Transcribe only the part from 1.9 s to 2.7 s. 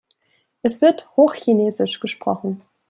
gesprochen.